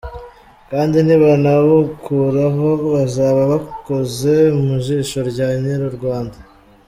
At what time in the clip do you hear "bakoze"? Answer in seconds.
3.51-4.31